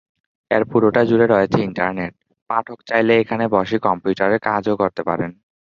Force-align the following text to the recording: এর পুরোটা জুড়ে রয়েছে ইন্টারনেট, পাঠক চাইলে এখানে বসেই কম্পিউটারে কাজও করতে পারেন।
এর 0.51 0.63
পুরোটা 0.71 1.01
জুড়ে 1.09 1.25
রয়েছে 1.27 1.57
ইন্টারনেট, 1.67 2.13
পাঠক 2.49 2.79
চাইলে 2.89 3.13
এখানে 3.21 3.45
বসেই 3.53 3.81
কম্পিউটারে 3.87 4.37
কাজও 4.47 4.75
করতে 4.81 5.01
পারেন। 5.09 5.31